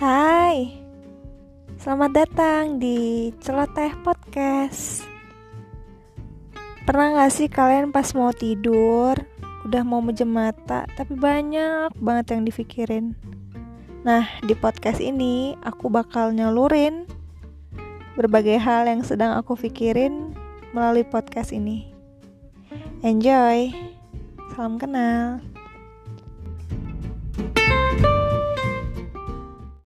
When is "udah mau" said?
9.68-10.00